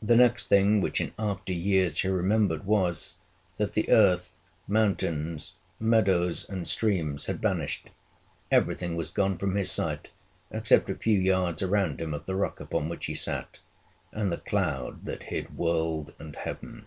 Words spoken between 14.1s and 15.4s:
and the cloud that